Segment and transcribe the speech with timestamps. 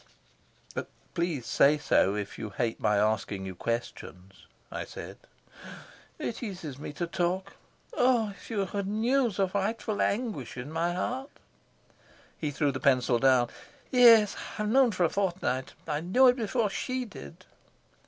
[1.13, 5.17] "Please say so, if you hate my asking you questions," I said.
[6.17, 7.53] "It eases me to talk.
[7.93, 11.29] Oh, if you knew the frightful anguish in my heart."
[12.35, 13.49] He threw the pencil down.
[13.91, 15.73] "Yes, I've known it for a fortnight.
[15.87, 17.45] I knew it before she did."